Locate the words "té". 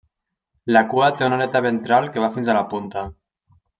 1.19-1.27